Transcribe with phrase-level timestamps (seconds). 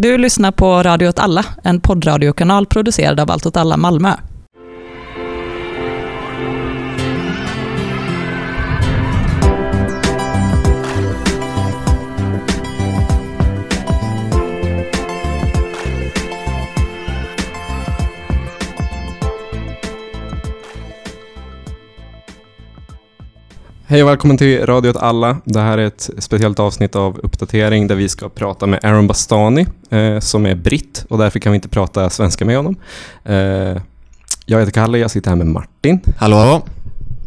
[0.00, 4.14] Du lyssnar på Radio åt alla, en poddradiokanal producerad av Allt åt alla Malmö.
[23.90, 25.36] Hej och välkommen till Radio åt alla.
[25.44, 29.66] Det här är ett speciellt avsnitt av Uppdatering där vi ska prata med Aaron Bastani
[29.90, 32.76] eh, som är britt och därför kan vi inte prata svenska med honom.
[33.24, 33.36] Eh,
[34.46, 36.00] jag heter Kalle, jag sitter här med Martin.
[36.16, 36.62] Hallå, hallå.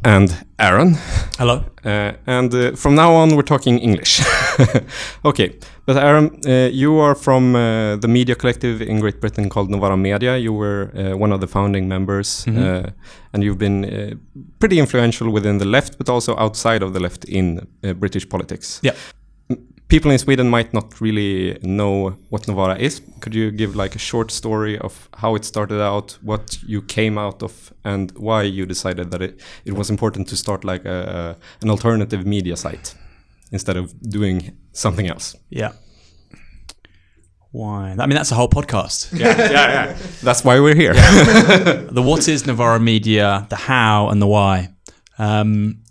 [0.03, 0.95] And Aaron.
[1.37, 1.63] Hello.
[1.85, 4.21] Uh, and uh, from now on we're talking English.
[5.25, 5.55] okay,
[5.85, 9.97] but Aaron, uh, you are from uh, the media collective in Great Britain called Novara
[9.97, 10.37] Media.
[10.37, 12.57] You were uh, one of the founding members, Mhm.
[12.57, 12.89] uh,
[13.33, 14.15] and you've been uh,
[14.59, 18.79] pretty influential within the left, but also outside of the left in uh, British politics.
[18.83, 18.93] Yeah.
[19.91, 23.01] People in Sweden might not really know what Novara is.
[23.19, 27.17] Could you give like a short story of how it started out, what you came
[27.17, 31.35] out of, and why you decided that it, it was important to start like a,
[31.61, 32.95] an alternative media site
[33.51, 35.35] instead of doing something else?
[35.49, 35.73] Yeah.
[37.51, 37.93] Why?
[37.99, 39.11] I mean, that's a whole podcast.
[39.19, 39.97] yeah, yeah, yeah.
[40.23, 40.93] That's why we're here.
[40.93, 44.69] the what is Novara Media, the how, and the why.
[45.19, 45.81] Um,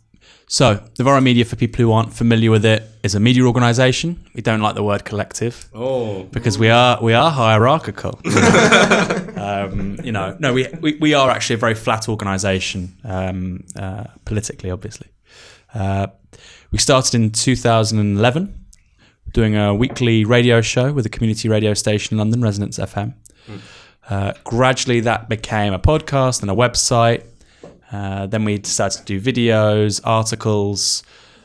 [0.52, 4.18] so, Novara Media, for people who aren't familiar with it, is a media organisation.
[4.34, 6.24] We don't like the word collective Oh.
[6.24, 8.18] because we are we are hierarchical.
[9.36, 14.04] um, you know, no, we, we we are actually a very flat organisation um, uh,
[14.24, 15.06] politically, obviously.
[15.72, 16.08] Uh,
[16.72, 18.52] we started in 2011,
[19.32, 23.14] doing a weekly radio show with a community radio station in London, Resonance FM.
[24.08, 27.22] Uh, gradually, that became a podcast and a website.
[27.92, 31.02] Uh, then we decided to do videos, articles,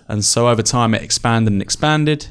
[0.07, 2.27] and so over time it expanded and expanded.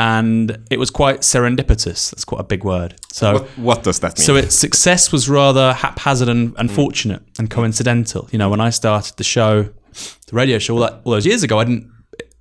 [0.00, 2.10] And it was quite serendipitous.
[2.12, 2.94] That's quite a big word.
[3.12, 4.24] So, What, what does that mean?
[4.24, 8.28] so its success was rather haphazard and, and fortunate and coincidental.
[8.30, 11.42] You know, when I started the show, the radio show, all, that, all those years
[11.42, 11.90] ago, I didn't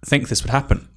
[0.05, 0.87] think this would happen.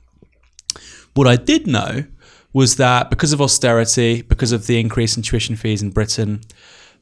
[1.15, 2.05] What I did know
[2.53, 6.43] was that because of austerity, because of the increase in tuition fees in Britain,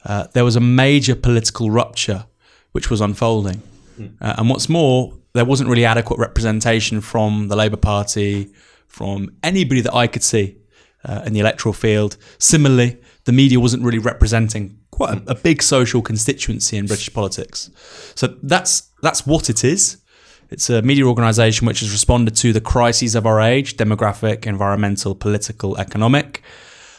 [0.04, 2.26] uh, there was a major political rupture
[2.78, 3.60] which was unfolding.
[4.20, 8.52] Uh, and what's more, there wasn't really adequate representation from the Labour Party,
[8.86, 10.58] from anybody that I could see
[11.04, 12.16] uh, in the electoral field.
[12.38, 17.68] Similarly, the media wasn't really representing quite a, a big social constituency in British politics.
[18.14, 19.96] So that's that's what it is.
[20.48, 25.16] It's a media organisation which has responded to the crises of our age demographic, environmental,
[25.16, 26.44] political, economic.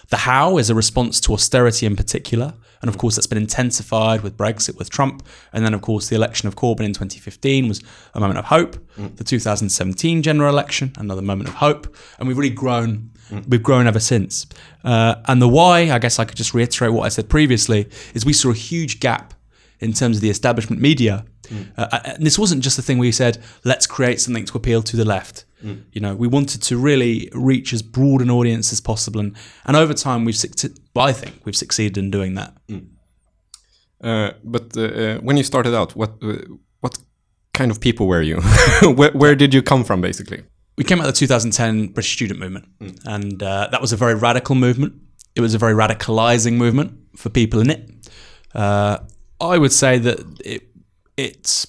[0.09, 2.55] The how is a response to austerity in particular.
[2.81, 5.25] And of course, that's been intensified with Brexit, with Trump.
[5.51, 8.77] And then, of course, the election of Corbyn in 2015 was a moment of hope.
[8.97, 9.17] Mm.
[9.17, 11.93] The 2017 general election, another moment of hope.
[12.17, 13.11] And we've really grown.
[13.29, 13.47] Mm.
[13.49, 14.45] We've grown ever since.
[14.83, 18.25] Uh, and the why, I guess I could just reiterate what I said previously, is
[18.25, 19.33] we saw a huge gap
[19.79, 21.25] in terms of the establishment media.
[21.47, 21.71] Mm.
[21.77, 24.57] Uh, uh, and this wasn't just a thing where you said, let's create something to
[24.57, 25.45] appeal to the left.
[25.91, 29.19] You know, we wanted to really reach as broad an audience as possible.
[29.19, 29.35] And,
[29.65, 32.53] and over time, we've, suc- well, I think we've succeeded in doing that.
[34.01, 36.37] Uh, but uh, uh, when you started out, what uh,
[36.79, 36.97] what
[37.53, 38.41] kind of people were you?
[38.99, 40.43] where, where did you come from, basically?
[40.79, 42.65] we came out of the 2010 British student movement,
[43.03, 44.93] and uh, that was a very radical movement.
[45.35, 48.09] It was a very radicalizing movement for people in it.
[48.55, 48.99] Uh,
[49.41, 50.63] I would say that it
[51.17, 51.67] it's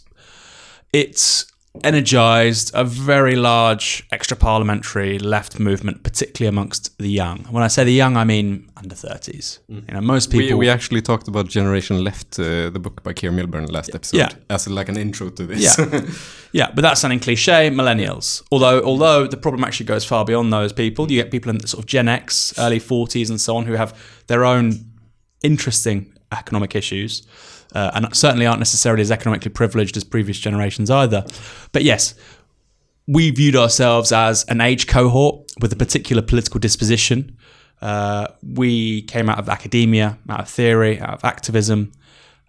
[0.93, 1.45] it's
[1.84, 7.38] energized a very large extra parliamentary left movement, particularly amongst the young.
[7.50, 9.58] When I say the young, I mean under 30s.
[9.69, 10.58] You know, most We, people.
[10.58, 14.28] we actually talked about Generation Left, uh, the book by Keir Milburn, last episode, Yeah.
[14.50, 15.78] as like an intro to this.
[15.78, 16.00] Yeah.
[16.53, 17.70] Yeah, but that's sounding cliche.
[17.70, 21.08] Millennials, although although the problem actually goes far beyond those people.
[21.08, 23.97] You get people in sort of Gen X, early forties, and so on, who have
[24.26, 24.72] their own
[25.44, 27.22] interesting economic issues,
[27.75, 31.25] uh, and certainly aren't necessarily as economically privileged as previous generations either.
[31.72, 32.14] But yes,
[33.06, 37.36] we viewed ourselves as an age cohort with a particular political disposition.
[37.81, 41.93] Uh, we came out of academia, out of theory, out of activism,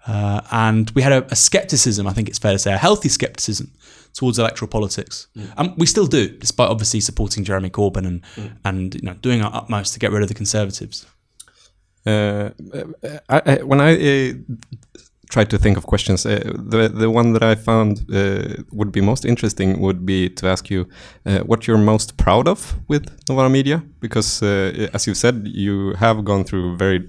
[0.08, 3.10] uh, and we had a, a skepticism, I think it's fair to say, a healthy
[3.10, 3.72] skepticism
[4.14, 5.28] towards electoral politics.
[5.58, 8.22] And we still do, despite obviously supporting Jeremy Corbyn and,
[8.66, 11.06] and you know, doing our utmost to get rid of the Conservatives.
[12.06, 12.50] Uh,
[13.30, 14.34] I, I, when I uh,
[15.32, 16.40] tried to think of questions, uh,
[16.70, 20.70] the the one that I found uh, would be most interesting would be to ask
[20.70, 20.86] you
[21.26, 25.94] uh, what you're most proud of with Novara Media, because uh, as you said, you
[25.96, 27.00] have gone through very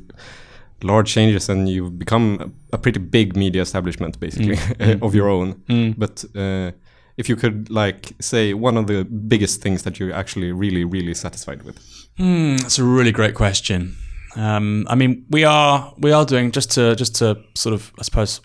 [0.83, 2.39] large changes and you've become
[2.73, 4.59] a, a pretty big media establishment, basically,
[5.03, 5.63] of your own.
[5.99, 6.71] But uh,
[7.17, 11.15] if you could like say one of the biggest things that you're actually really really
[11.15, 11.79] satisfied with.
[12.17, 13.97] Hmm, that's a really great question.
[14.37, 18.03] Um, I mean, we are we are doing just to just to sort of I
[18.03, 18.41] suppose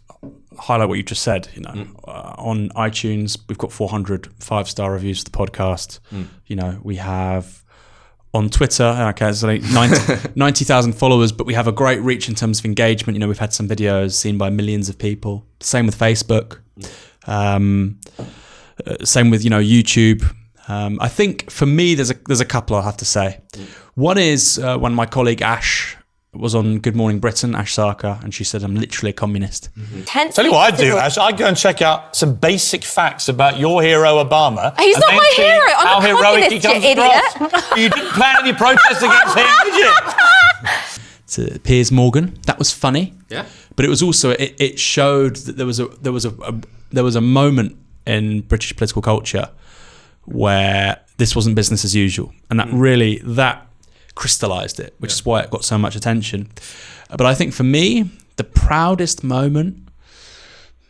[0.58, 1.48] highlight what you just said.
[1.54, 6.00] You know, uh, on iTunes we've got 400 five star reviews for the podcast.
[6.46, 7.64] You know, we have
[8.34, 12.36] on Twitter, okay, it's like 90 90,000 followers, but we have a great reach in
[12.36, 13.16] terms of engagement.
[13.16, 15.46] You know, we've had some videos seen by millions of people.
[15.60, 16.60] Same with Facebook.
[17.26, 18.00] Um,
[18.86, 20.24] uh, same with you know YouTube.
[20.68, 23.42] Um, I think for me, there's a there's a couple I have to say.
[23.96, 25.98] One is uh, when my colleague Ash
[26.34, 29.70] was on Good Morning Britain, Ash Sarkar, and she said I'm literally a communist.
[30.06, 31.18] Tense Tell you what I'd do, Ash.
[31.18, 34.78] I'd go and check out some basic facts about your hero, Obama.
[34.80, 35.60] He's not my hero.
[35.78, 37.24] I'm how a heroic he comes you idiot.
[37.36, 37.72] across.
[37.78, 39.94] you didn't plan any protests against him, did you?
[41.28, 42.38] to Piers Morgan.
[42.46, 43.14] That was funny.
[43.30, 43.46] Yeah.
[43.76, 46.60] But it was also it, it showed that there was a there was a, a
[46.92, 49.50] there was a moment in British political culture
[50.28, 53.68] where this wasn't business as usual, and that really that
[54.16, 56.50] crystallized it, which is why it got so much attention.
[57.10, 59.88] But I think for me, the proudest moment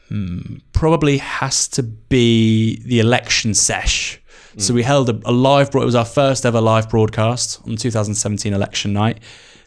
[0.09, 4.19] hmm, probably has to be the election sesh.
[4.59, 5.67] So we held a, a live.
[5.67, 9.19] It was our first ever live broadcast on the 2017 election night.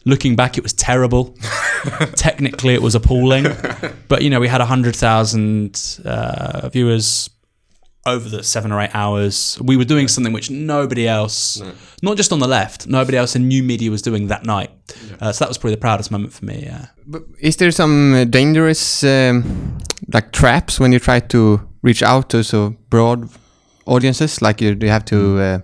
[0.03, 1.33] Looking back, it was terrible.
[2.15, 3.45] Technically, it was appalling.
[4.09, 7.29] But you know, we had hundred thousand uh, viewers
[8.05, 9.57] over the seven or eight hours.
[9.61, 11.61] We were doing something which nobody else,
[12.01, 14.71] not just on the left, nobody else in new media was doing that night.
[15.19, 16.63] Uh, so that was probably the proudest moment for me.
[16.63, 16.87] Yeah.
[17.05, 19.77] But is there some uh, dangerous um,
[20.11, 23.29] like traps when you try to reach out to so broad
[23.85, 24.41] audiences?
[24.41, 25.59] Like you, you have to uh,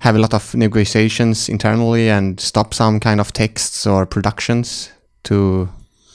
[0.00, 4.90] have a lot of negotiations internally and stop some kind of texts or productions
[5.24, 5.68] to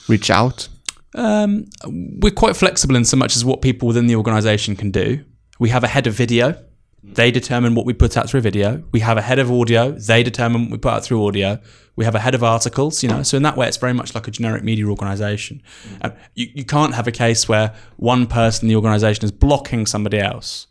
[0.10, 0.68] reach out.
[1.15, 5.23] Um, we're quite flexible in so much as what people within the organisation can do.
[5.59, 6.61] We have a head of video.
[7.03, 8.83] They determine what we put out through video.
[8.91, 9.91] We have a head of audio.
[9.91, 11.59] They determine what we put out through audio.
[11.95, 13.23] We have a head of articles, you know.
[13.23, 15.63] So in that way, it's very much like a generic media organisation.
[16.03, 19.87] Um, you, you can't have a case where one person in the organisation is blocking
[19.87, 20.67] somebody else.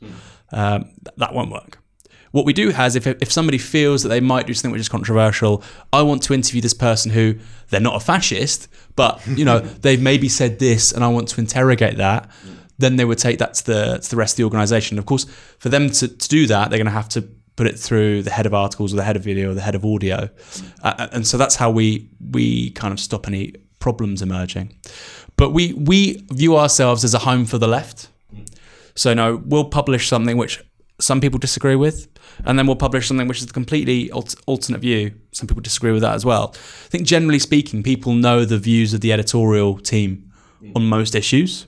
[0.53, 1.80] Um, th- that won't work.
[2.33, 4.89] What we do has, if, if somebody feels that they might do something which is
[4.89, 5.63] controversial,
[5.93, 7.37] I want to interview this person who
[7.71, 11.41] they're not a fascist, but you know they've maybe said this, and I want to
[11.41, 12.31] interrogate that.
[12.79, 14.99] Then they would take that to the to the rest of the organisation.
[14.99, 15.27] Of course,
[15.59, 17.23] for them to, to do that, they're going to have to
[17.57, 19.75] put it through the head of articles or the head of video or the head
[19.75, 20.31] of audio,
[20.83, 24.73] uh, and so that's how we we kind of stop any problems emerging.
[25.37, 28.09] But we we view ourselves as a home for the left.
[28.95, 30.63] So no, we'll publish something which
[31.01, 32.09] some people disagree with,
[32.45, 35.13] and then we'll publish something which is a completely alt- alternate view.
[35.33, 36.53] Some people disagree with that as well.
[36.55, 40.31] I think generally speaking, people know the views of the editorial team
[40.77, 41.67] on most issues.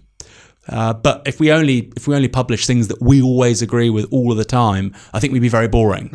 [0.69, 4.07] Uh, but if we only if we only publish things that we always agree with
[4.13, 6.09] all of the time, I think we'd be very boring.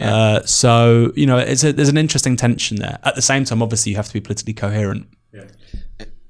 [0.00, 2.98] Uh, so you know, it's a, there's an interesting tension there.
[3.04, 5.06] At the same time, obviously, you have to be politically coherent.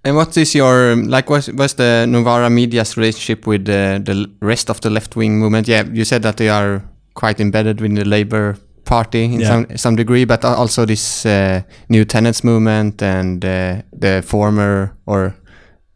[0.06, 1.28] And what is your um, like?
[1.30, 5.66] What's, what's the Novara Media's relationship with uh, the rest of the left wing movement?
[5.68, 6.80] Yeah, you said that they are
[7.14, 9.48] quite embedded within the Labour Party in Yeah.
[9.48, 15.34] some some degree, but also this uh, new tenants movement and uh, the former or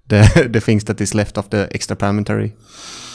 [0.09, 2.53] the the things that is left of the extra parliamentary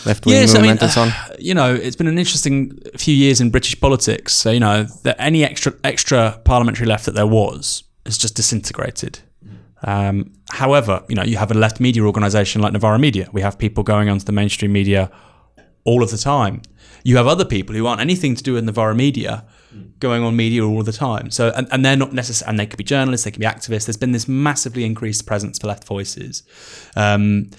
[0.06, 1.08] left wing Yes, I mean, movement and so on.
[1.10, 4.34] uh, you know, it's been an interesting few years in British politics.
[4.34, 9.20] So, you know, that any extra extra parliamentary left that there was has just disintegrated.
[9.86, 13.30] Um, however, you know, you have a left media organisation like Novara Media.
[13.32, 15.10] We have people going onto the mainstream media
[15.86, 16.64] all of the time.
[17.04, 19.46] You have other people who aren't anything to do with Novara Media
[20.00, 21.30] going on media all the time.
[21.30, 23.86] So, and, and they're not necessarily, and they could be journalists, they could be activists.
[23.86, 26.44] There's been this massively increased presence for left voices.
[26.96, 27.52] Um,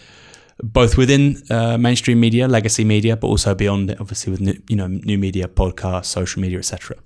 [0.63, 4.77] both within uh, mainstream media, legacy media, but also beyond it, obviously with new, you
[4.77, 6.97] know new media, podcasts, social media, etc.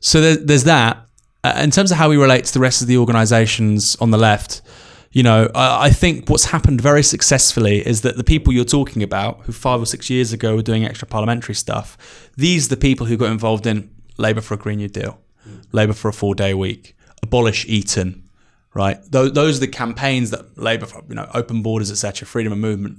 [0.00, 1.05] So there, there's that.
[1.46, 4.18] Uh, in terms of how we relate to the rest of the organisations on the
[4.18, 4.62] left,
[5.12, 9.00] you know, I, I think what's happened very successfully is that the people you're talking
[9.00, 11.96] about, who five or six years ago were doing extra parliamentary stuff,
[12.36, 13.88] these are the people who got involved in
[14.18, 15.20] Labour for a Green New Deal,
[15.70, 18.28] Labour for a four-day week, abolish Eton,
[18.74, 18.98] right?
[19.08, 22.58] Those, those are the campaigns that Labour, for, you know, open borders, etc., freedom of
[22.58, 22.98] movement.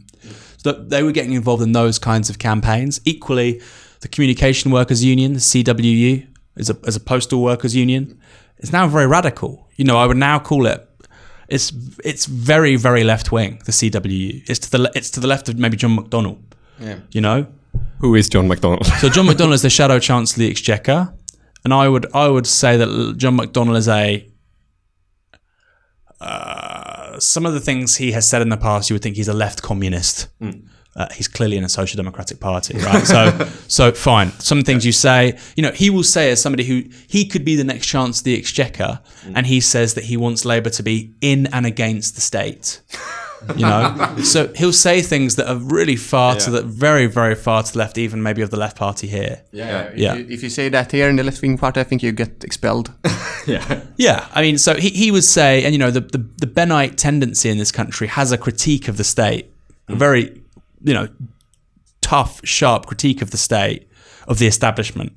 [0.55, 3.01] So they were getting involved in those kinds of campaigns.
[3.03, 3.61] Equally,
[3.99, 6.27] the Communication Workers Union, the CWU,
[6.57, 8.19] is a, as a postal workers union,
[8.57, 9.67] It's now very radical.
[9.75, 10.83] You know, I would now call it.
[11.49, 11.71] It's
[12.03, 13.61] it's very very left wing.
[13.65, 14.49] The CWU.
[14.49, 16.37] It's to the le- it's to the left of maybe John McDonnell.
[16.79, 16.99] Yeah.
[17.11, 17.47] You know,
[17.99, 18.83] Who is John McDonnell?
[19.01, 21.13] so John McDonnell is the shadow chancellor of the Exchequer,
[21.63, 24.27] and I would I would say that John McDonnell is a.
[26.19, 29.27] Uh, some of the things he has said in the past, you would think he's
[29.27, 30.27] a left communist.
[30.97, 33.05] Uh, he's clearly in a social democratic party, right?
[33.05, 34.31] So, so fine.
[34.39, 37.55] Some things you say, you know, he will say as somebody who he could be
[37.55, 38.99] the next chance of the exchequer,
[39.35, 42.81] and he says that he wants Labour to be in and against the state.
[43.55, 47.61] You know, so he'll say things that are really far to the very, very far
[47.61, 49.43] to the left, even maybe of the left party here.
[49.51, 50.15] Yeah, if, Yeah.
[50.15, 52.43] You, if you say that here in the left wing party, I think you get
[52.43, 52.91] expelled.
[53.45, 53.81] Yeah.
[53.95, 56.97] Yeah, I mean, so he, he would say, and you know, the, the the Bennite
[56.97, 59.53] tendency in this country has a critique of the state,
[59.87, 60.41] a very,
[60.83, 61.07] you know,
[62.01, 63.89] tough, sharp critique of the state,
[64.27, 65.13] of the establishment,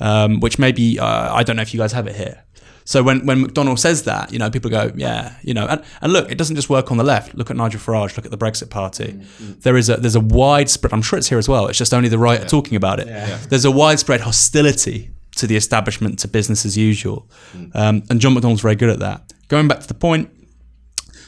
[0.00, 2.44] um, which maybe uh, I don't know if you guys have it here.
[2.86, 6.12] So when when McDonnell says that, you know, people go, yeah, you know, and, and
[6.12, 7.34] look, it doesn't just work on the left.
[7.34, 8.16] Look at Nigel Farage.
[8.16, 9.12] Look at the Brexit Party.
[9.60, 10.92] There is a there's a widespread.
[10.92, 11.66] I'm sure it's here as well.
[11.68, 13.06] It's just only the right are talking about it.
[13.48, 17.28] There's a widespread hostility to the establishment, to business as usual,
[17.74, 19.32] um, and John McDonnell's very good at that.
[19.48, 20.30] Going back to the point,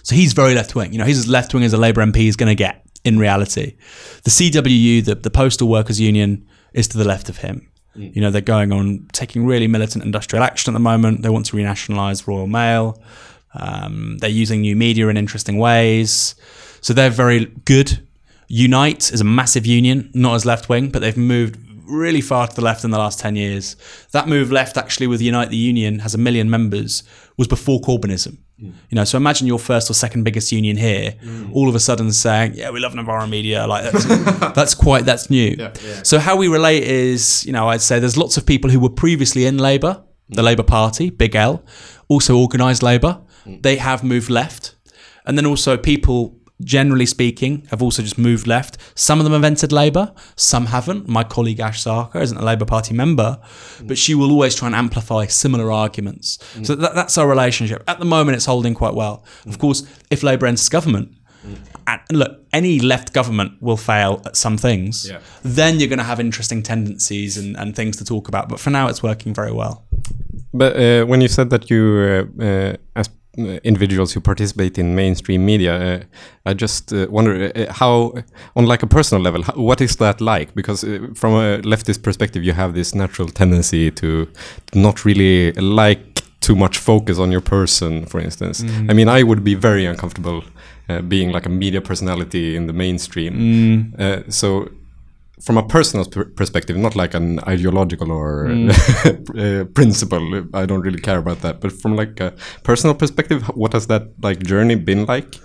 [0.03, 0.93] so he's very left wing.
[0.93, 3.19] You know, he's as left wing as a Labour MP is going to get in
[3.19, 3.77] reality.
[4.25, 7.71] The CWU, the, the Postal Workers Union, is to the left of him.
[7.95, 11.23] You know, they're going on taking really militant industrial action at the moment.
[11.23, 13.03] They want to renationalise Royal Mail.
[13.55, 16.35] Um, they're using new media in interesting ways.
[16.83, 18.07] So they're very good.
[18.49, 22.55] Unite is a massive union, not as left wing, but they've moved really far to
[22.55, 23.77] the left in the last 10 years.
[24.13, 27.03] That move left actually with Unite the Union has a million members
[27.37, 28.39] was before Corbynism.
[28.63, 28.73] Mm.
[28.89, 31.53] You know, so imagine your first or second biggest union here, mm.
[31.53, 34.05] all of a sudden saying, "Yeah, we love Novara Media." Like that's,
[34.55, 35.57] that's quite that's new.
[36.03, 38.91] So how we relate is, you know, I'd say there's lots of people who were
[38.91, 40.47] previously in Labour, the mm.
[40.47, 41.65] Labour Party, Big L,
[42.09, 43.21] also organised Labour.
[43.61, 44.75] They have moved left,
[45.25, 48.79] and then also people generally speaking, have also just moved left.
[48.95, 51.09] Some of them have entered Labour, some haven't.
[51.09, 53.39] My colleague Ash Sarkar isn't a Labour Party member,
[53.85, 56.39] but she will always try and amplify similar arguments.
[56.63, 57.85] So that, that's our relationship.
[57.87, 59.25] At the moment, it's holding quite well.
[59.47, 61.13] Of course, if Labour enters government,
[61.87, 65.09] and look, any left government will fail at some things.
[65.09, 65.21] Yeah.
[65.43, 68.49] Then you're going to have interesting tendencies and, and things to talk about.
[68.49, 69.87] But for now, it's working very well.
[70.53, 75.45] But uh, when you said that you, uh, uh, as individuals who participate in mainstream
[75.45, 76.05] media, uh,
[76.45, 78.15] I just uh, wonder uh, how,
[78.55, 80.55] on like a personal level, how, what is that like?
[80.55, 84.29] Because uh, from a leftist perspective, you have this natural tendency to
[84.75, 86.01] not really like
[86.41, 88.63] too much focus on your person, for instance.
[88.91, 90.45] I mean, I would be very uncomfortable
[90.89, 93.93] uh, being like a media personality in the mainstream.
[93.99, 94.69] Uh, so
[95.45, 98.47] from a personal per- perspective, not like an ideological or
[99.05, 100.45] uh, principle.
[100.55, 101.61] I don't really care about that.
[101.61, 105.37] But from like a personal perspective, what has that like journey been like?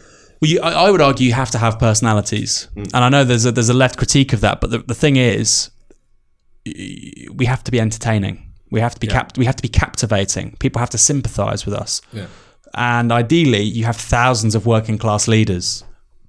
[0.42, 3.46] Well, you, I, I would argue you have to have personalities, and I know there's
[3.46, 4.60] a, there's a left critique of that.
[4.62, 5.70] But the, the thing is,
[6.66, 8.52] we have to be entertaining.
[8.72, 10.56] We have to be cap- We have to be captivating.
[10.60, 12.02] People have to sympathise with us.
[12.14, 12.28] Yeah.
[12.74, 15.84] And ideally, you have thousands of working class leaders,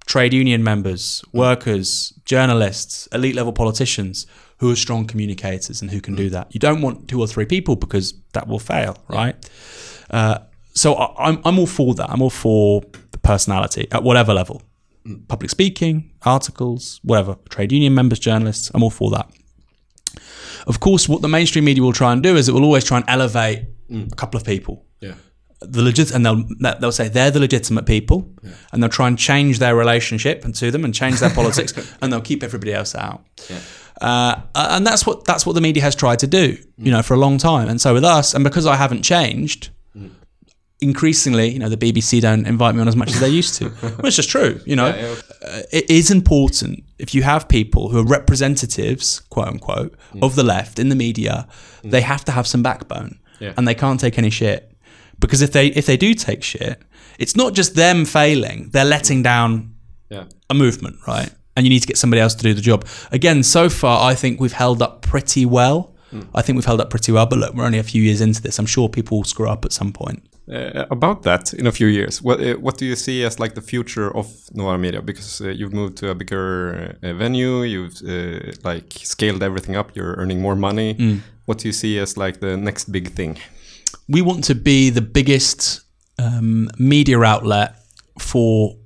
[0.07, 4.27] trade union members, workers, journalists, elite level politicians
[4.59, 6.53] who are strong communicators and who can do that.
[6.55, 9.35] You don't want two or three people because that will fail, right?
[10.11, 10.39] Uh,
[10.75, 12.11] so I, I'm, I'm all for that.
[12.11, 14.63] I'm all for the personality at whatever level
[15.29, 18.71] public speaking, articles, whatever, trade union members, journalists.
[18.75, 19.29] I'm all for that.
[20.67, 22.99] Of course, what the mainstream media will try and do is it will always try
[22.99, 25.15] and elevate a couple of people Yeah.
[25.65, 26.45] The legit and they'll
[26.81, 28.29] they'll say they're the legitimate people
[28.73, 32.13] and they'll try and change their relationship and to them and change their politics and
[32.13, 33.23] they'll keep everybody else out.
[34.01, 37.15] Uh, and that's what that's what the media has tried to do you know for
[37.15, 37.69] a long time.
[37.69, 39.71] And so with us and because I haven't changed
[40.81, 43.69] increasingly you know the BBC don't invite me on as much as they used to
[44.01, 44.87] which is true you know.
[44.89, 50.43] Uh, it is important if you have people who are representatives quote unquote of the
[50.43, 51.47] left in the media
[51.85, 53.53] they have to have some backbone Yeah.
[53.57, 54.72] and they can't take any shit
[55.19, 56.81] because if they if they do take shit
[57.19, 59.75] it's not just them failing they're letting down
[60.11, 60.25] Yeah.
[60.51, 63.43] a movement right and you need to get somebody else to do the job again
[63.43, 65.95] so far i think we've held up pretty well
[66.35, 68.41] i think we've held up pretty well but look we're only a few years into
[68.43, 71.73] this i'm sure people will screw up at some point Uh, about that, in a
[71.73, 75.01] few years, what uh, what do you see as like the future of Novara Media?
[75.01, 76.49] Because uh, you've moved to a bigger
[77.03, 80.97] uh, venue, you've uh, like scaled everything up, you're earning more money.
[81.47, 83.39] What do you see as like the next big thing?
[84.09, 85.83] We want to be the biggest
[86.19, 87.77] um, media outlet
[88.19, 88.77] for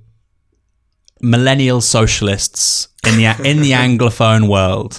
[1.21, 4.93] millennial socialists in the in the anglophone world.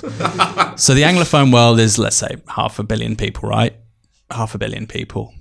[0.78, 3.74] So the anglophone world is let's say half a billion people, right?
[4.30, 5.32] Half a billion people.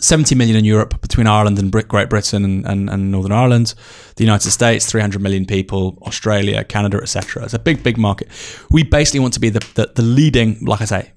[0.00, 3.74] 70 million in Europe between Ireland and Great Britain and, and, and Northern Ireland.
[4.16, 5.98] The United States, 300 million people.
[6.06, 7.44] Australia, Canada, etc.
[7.44, 8.28] It's a big, big market.
[8.70, 11.12] We basically want to be the, the, the leading, like I say,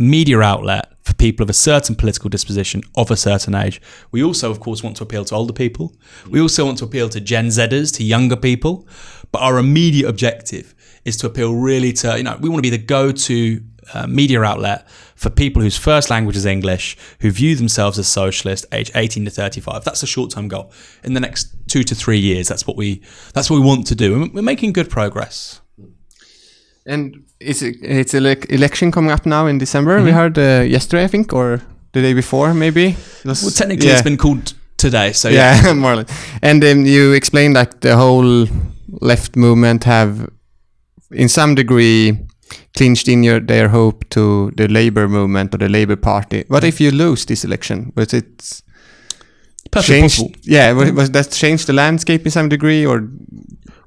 [0.00, 3.80] media outlet for people of a certain political disposition of a certain age.
[4.10, 5.94] We also, of course, want to appeal to older people.
[6.28, 8.88] We also want to appeal to Gen Zers, to younger people.
[9.30, 12.76] But our immediate objective is to appeal really to, you know, we want to be
[12.76, 17.54] the go to uh, media outlet for people whose first language is English, who view
[17.54, 19.84] themselves as socialist, age 18 to 35.
[19.84, 20.72] That's a short-term goal.
[21.04, 23.02] In the next two to three years, that's what we
[23.34, 25.60] that's what we want to do, and we're making good progress.
[26.86, 30.02] And is it, it's ele- election coming up now in December?
[30.02, 31.60] We heard uh, yesterday, I think, or
[31.92, 32.96] the day before, maybe.
[33.24, 33.94] It was- Well, technically, yeah.
[33.94, 35.62] it's been called today, so yeah.
[35.64, 36.08] yeah, more or less.
[36.42, 38.46] And um, you explained like the whole
[39.00, 40.28] left movement have,
[41.10, 42.18] in some degree,
[42.76, 46.44] clinched in your their hope to the Labour movement or the Labour Party.
[46.48, 47.92] What if you lose this election?
[47.94, 48.62] Was it
[49.70, 50.16] perfectly changed?
[50.18, 50.40] possible.
[50.42, 53.08] Yeah, was, was that changed the landscape in some degree, or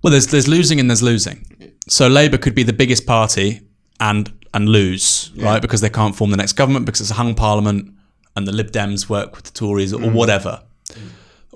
[0.04, 1.46] Well, there's there's losing and there's losing.
[1.88, 3.62] So Labour could be the biggest party
[4.00, 5.62] and and lose, right?
[5.62, 7.94] Because they can't form the next government because it's a hung parliament
[8.36, 10.62] and the Lib Dems work with the Tories or whatever.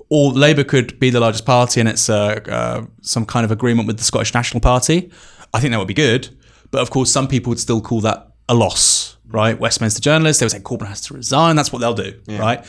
[0.09, 3.87] Or Labour could be the largest party and it's uh, uh, some kind of agreement
[3.87, 5.11] with the Scottish National Party.
[5.53, 6.29] I think that would be good,
[6.71, 9.59] but of course, some people would still call that a loss, right?
[9.59, 11.55] Westminster journalists they would say Corbyn has to resign.
[11.55, 12.65] That's what they'll do, right?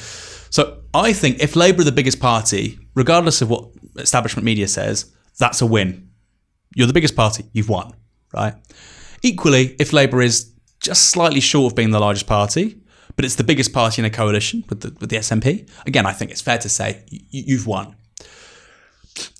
[0.50, 5.12] So I think if Labour are the biggest party, regardless of what establishment media says,
[5.38, 6.07] that's a win
[6.74, 7.92] you're the biggest party, you've won,
[8.32, 8.54] right?
[9.22, 12.80] Equally, if Labour is just slightly short of being the largest party,
[13.16, 16.12] but it's the biggest party in a coalition with the, with the SNP, again, I
[16.12, 17.96] think it's fair to say y- you've won.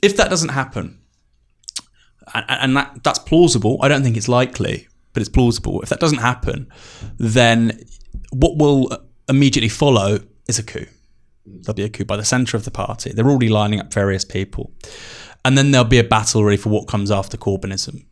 [0.02, 0.98] If that doesn't happen,
[2.34, 5.80] and, and that, that's plausible, I don't think it's likely, but it's plausible.
[5.82, 6.68] If that doesn't happen,
[7.18, 7.84] then
[8.30, 8.90] what will
[9.28, 10.18] immediately follow
[10.48, 10.86] is a coup.
[11.46, 13.12] There'll be a coup by the centre of the party.
[13.12, 14.72] They're already lining up various people.
[15.48, 18.04] And then there'll be a battle really for what comes after Corbynism.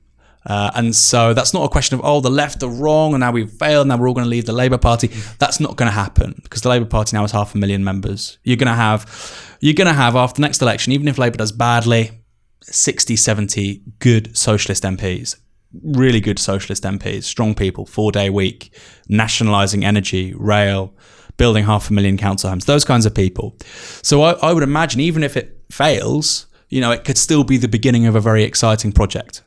[0.47, 3.31] Uh, and so that's not a question of, oh, the left are wrong and now
[3.31, 5.09] we've failed, now we're all going to leave the Labour Party.
[5.39, 8.39] That's not going to happen because the Labour Party now has half a million members.
[8.43, 11.37] You're going to have, you're going to have after the next election, even if Labour
[11.37, 12.23] does badly,
[12.63, 15.37] 60, 70 good socialist MPs,
[15.83, 18.75] really good socialist MPs, strong people, four day week,
[19.11, 20.95] nationalising energy, rail,
[21.37, 23.55] building half a million council homes, those kinds of people.
[24.03, 27.57] So I, I would imagine even if it fails, you know, it could still be
[27.57, 29.43] the beginning of a very exciting project.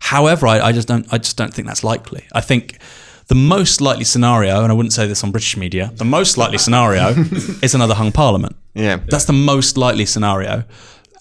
[0.00, 2.26] However, I, I just don't I just don't think that's likely.
[2.32, 2.78] I think
[3.28, 6.58] the most likely scenario, and I wouldn't say this on British media, the most likely
[6.58, 7.10] scenario
[7.62, 8.56] is another hung parliament.
[8.74, 10.64] yeah, That's the most likely scenario.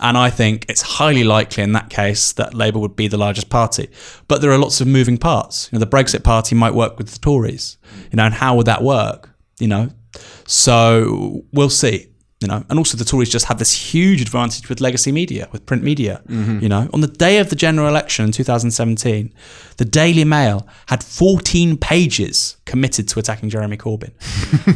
[0.03, 3.51] And I think it's highly likely in that case that Labour would be the largest
[3.51, 3.87] party.
[4.27, 5.69] But there are lots of moving parts.
[5.71, 7.77] You know, the Brexit party might work with the Tories.
[8.11, 9.29] You know, and how would that work?
[9.59, 9.89] You know,
[10.47, 12.07] so we'll see.
[12.41, 15.63] You know, and also the Tories just have this huge advantage with legacy media, with
[15.67, 16.23] print media.
[16.27, 16.59] Mm-hmm.
[16.59, 19.31] You know, on the day of the general election in 2017,
[19.77, 24.11] the Daily Mail had 14 pages committed to attacking Jeremy Corbyn,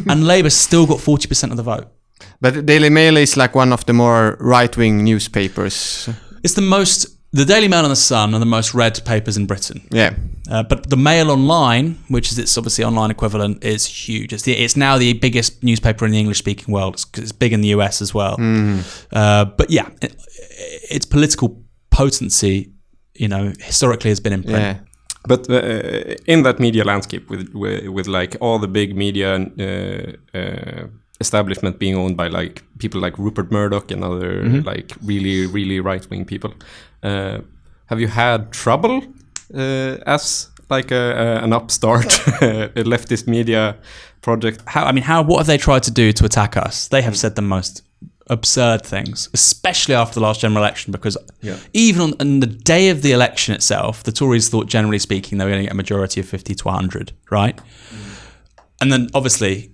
[0.08, 1.88] and Labour still got 40% of the vote.
[2.40, 6.08] but the Daily Mail is like one of the more right-wing newspapers.
[6.44, 7.15] It's the most.
[7.36, 9.86] The Daily Mail and the Sun are the most read papers in Britain.
[9.90, 10.14] Yeah,
[10.50, 14.32] Uh, but the Mail Online, which is its obviously online equivalent, is huge.
[14.32, 16.94] It's, the, it's now the biggest newspaper in the English speaking world.
[16.94, 18.36] It's, it's big in the US as well.
[19.12, 20.14] Uh, but yeah, it,
[20.90, 21.48] its political
[21.90, 22.70] potency,
[23.14, 24.58] you know, historically has been in print.
[24.58, 24.78] yeah.
[25.28, 30.38] But uh, in that media landscape, with with, with like all the big media uh,
[30.38, 30.86] uh,
[31.20, 36.08] establishment being owned by like people like Rupert Murdoch and other like really really right
[36.10, 36.52] wing people,
[37.02, 39.02] have you had trouble
[39.54, 43.76] uh, as like a, a, an upstart leftist media
[44.22, 44.62] project?
[44.66, 45.22] How, I mean, how?
[45.22, 46.88] What have they tried to do to attack us?
[46.88, 47.82] They have said the most
[48.28, 51.16] absurd things, especially after the last general election, because
[51.72, 55.44] even on, on the day of the election itself, the Tories thought, generally speaking, they
[55.44, 57.58] were going to get a majority of 50 to 100, right?
[58.80, 59.70] And then obviously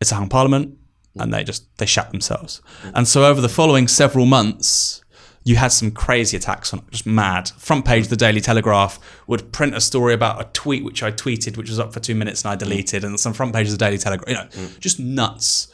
[0.00, 0.78] it's a hung parliament
[1.18, 2.60] and they just they shat themselves.
[2.94, 5.02] And so over the following several months,
[5.46, 7.50] you had some crazy attacks on it, just mad.
[7.56, 11.12] Front page of the Daily Telegraph would print a story about a tweet which I
[11.12, 13.72] tweeted, which was up for two minutes and I deleted, and some front page of
[13.72, 15.68] the Daily Telegraph, you know, just nuts.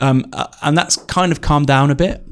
[0.00, 2.26] Um, uh, and that's kind of calmed down a bit.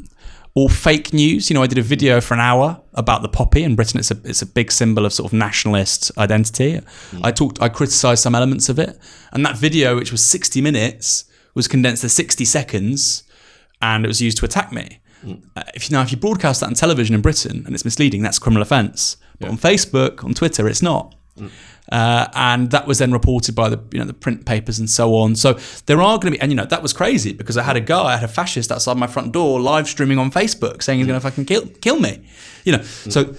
[0.54, 1.50] Or fake news.
[1.50, 4.00] You know, I did a video for an hour about the poppy in Britain.
[4.00, 6.80] It's a it's a big symbol of sort of nationalist identity.
[7.22, 8.98] I talked, I criticised some elements of it,
[9.32, 13.22] and that video, which was sixty minutes, was condensed to sixty seconds,
[13.80, 14.98] and it was used to attack me.
[15.56, 18.22] Uh, if you know, if you broadcast that on television in Britain and it's misleading,
[18.22, 19.16] that's a criminal offence.
[19.40, 21.14] But on Facebook, on Twitter, it's not.
[21.90, 25.14] Uh, and that was then reported by the you know the print papers and so
[25.14, 25.34] on.
[25.36, 25.54] So
[25.86, 27.80] there are going to be, and you know that was crazy because I had a
[27.80, 31.06] guy, I had a fascist outside my front door, live streaming on Facebook, saying he's
[31.06, 32.26] going to fucking kill kill me.
[32.64, 33.34] You know, so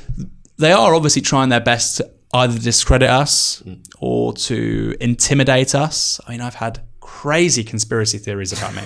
[0.57, 3.61] they are obviously trying their best to either discredit us
[3.99, 6.19] or to intimidate us.
[6.27, 8.83] I mean, I've had crazy conspiracy theories about me.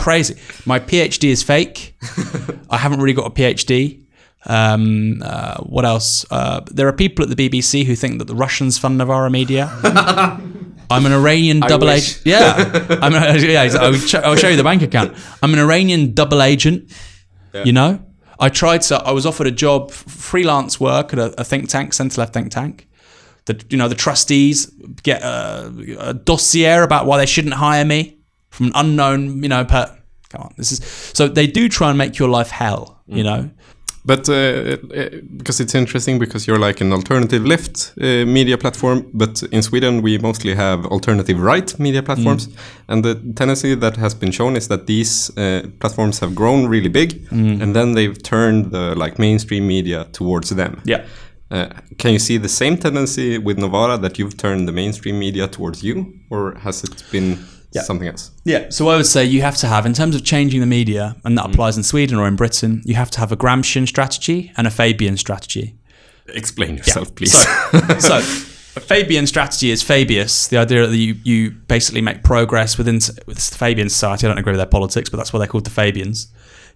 [0.00, 0.34] crazy.
[0.64, 1.96] My PhD is fake.
[2.70, 4.02] I haven't really got a PhD.
[4.46, 6.24] Um, uh, what else?
[6.30, 9.70] Uh, there are people at the BBC who think that the Russians fund Novara Media.
[10.88, 12.22] I'm an Iranian double agent.
[12.24, 12.54] Yeah,
[13.02, 13.68] I'm a, yeah.
[13.80, 15.16] I'll, show, I'll show you the bank account.
[15.42, 16.92] I'm an Iranian double agent.
[17.64, 18.04] You know,
[18.38, 18.96] I tried to.
[18.96, 22.52] I was offered a job, freelance work at a, a think tank, centre left think
[22.52, 22.86] tank.
[23.46, 24.66] The you know the trustees
[25.02, 28.16] get a, a dossier about why they shouldn't hire me
[28.50, 29.64] from an unknown you know.
[29.64, 29.86] Per,
[30.30, 30.80] come on, this is
[31.14, 33.02] so they do try and make your life hell.
[33.08, 33.50] You know,
[34.04, 34.76] But uh,
[35.36, 40.02] because it's interesting, because you're like an alternative left uh, media platform, but in Sweden
[40.02, 42.48] we mostly have alternative right media platforms,
[42.88, 46.88] and the tendency that has been shown is that these uh, platforms have grown really
[46.88, 50.80] big, and then they've turned the like mainstream media towards them.
[50.84, 51.04] yeah.
[51.50, 55.46] Uh, can you see the same tendency with Novara that you've turned the mainstream media
[55.46, 57.38] towards you, or has it been
[57.72, 58.32] something else?
[58.44, 61.16] Yeah, so I would say you have to have, in terms of changing the media,
[61.24, 64.52] and that applies in Sweden or in Britain, you have to have a Gramscian strategy
[64.56, 65.76] and a Fabian strategy.
[66.28, 67.32] Explain yourself, please.
[68.00, 68.16] So,
[68.76, 73.36] a Fabian strategy is Fabius, the idea that you, you basically make progress within with
[73.36, 74.26] the Fabian society.
[74.26, 76.28] I don't agree with their politics, but that's why they're called the Fabians.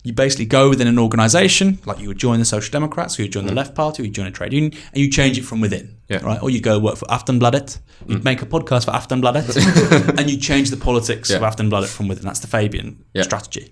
[0.02, 3.28] You basically go within an organization, like you would join the Social Democrats, or you
[3.28, 3.56] join the mm.
[3.56, 5.98] Left Party, or you join a trade union, and you change it from within.
[6.08, 6.24] Yeah.
[6.24, 6.42] Right?
[6.42, 8.24] Or you go work for Aftonbladet, you'd mm.
[8.24, 11.50] make a podcast for Aftonbladet, and you change the politics of Yeah.
[11.50, 12.24] Aftonbladet from within.
[12.24, 13.22] That's the Fabian Yeah.
[13.22, 13.70] strategy.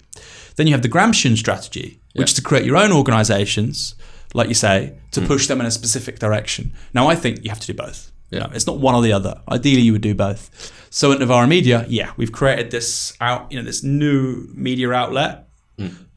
[0.56, 3.94] Then you have the Gramscian strategy, which is to create your own organizations,
[4.34, 5.26] like you say, to mm.
[5.26, 6.72] push them in a specific direction.
[6.92, 8.12] Now, I think you have to do both.
[8.30, 8.48] You Yeah.
[8.52, 9.40] it's not one or the other.
[9.50, 10.50] Ideally, you would do both.
[10.90, 15.48] So at Novara Media, yeah, we've created this out, you know, this new media outlet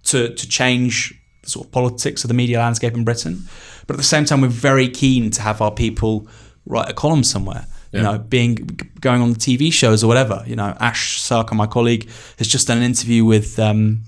[0.04, 3.44] to to change the sort of politics of the media landscape in Britain.
[3.88, 6.28] But at the same time, we're very keen to have our people
[6.66, 7.66] write a column somewhere.
[7.94, 8.56] You know, being
[9.02, 10.44] going on the TV shows or whatever.
[10.48, 14.04] You know, Ash Sarkar, my colleague, has just done an interview with um,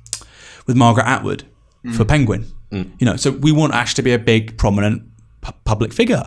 [0.67, 1.43] with Margaret Atwood
[1.97, 2.45] for Penguin.
[2.97, 5.03] You know, so we want Ash to be a big, prominent
[5.43, 6.23] pu- public figure.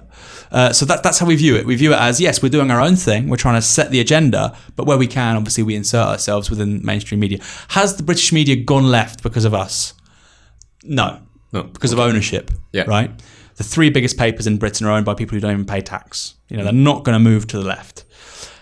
[0.52, 1.66] Uh, so that, that's how we view it.
[1.66, 3.28] We view it as yes, we're doing our own thing.
[3.28, 6.84] We're trying to set the agenda, but where we can, obviously, we insert ourselves within
[6.84, 7.38] mainstream media.
[7.68, 9.94] Has the British media gone left because of us?
[10.84, 11.18] No,
[11.52, 11.64] No.
[11.64, 12.50] because of ownership.
[12.72, 12.84] Yeah.
[12.86, 13.10] Right.
[13.56, 16.34] The three biggest papers in Britain are owned by people who don't even pay tax.
[16.48, 18.04] You know, they're not going to move to the left.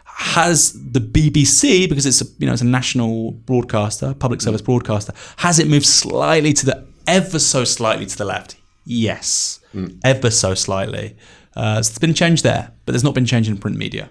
[0.06, 5.12] Has the BBC, because it's a you know it's a national broadcaster, public service broadcaster,
[5.38, 8.54] has it moved slightly to the ever so slightly to the left?
[8.84, 9.58] Yes,
[10.04, 11.16] ever so slightly.
[11.56, 14.08] Uh, so there's been change there, but there's not been change in print media.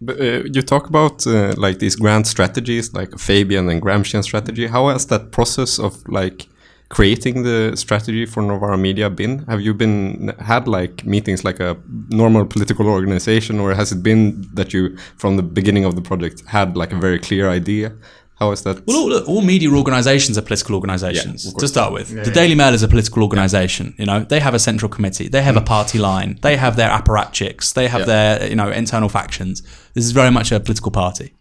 [0.00, 4.66] But, uh, you talk about uh, like these grand strategies, like Fabian and Gramscian strategy.
[4.66, 6.46] How has that process of like
[6.88, 9.44] creating the strategy for Novara Media been?
[9.46, 11.76] Have you been had like meetings like a
[12.08, 16.42] normal political organization, or has it been that you from the beginning of the project
[16.46, 17.92] had like a very clear idea?
[18.40, 18.86] How is that?
[18.86, 21.46] Well, all, look, all media organisations are political organisations.
[21.46, 23.94] of to start with, the Daily Mail is a political organisation.
[23.98, 26.88] You know, they have a central committee, they have a party line, they have their
[26.88, 28.06] apparatchiks, they have Mm.
[28.06, 28.38] Yeah.
[28.38, 29.62] their you know internal factions.
[29.94, 31.34] This is very much a political party,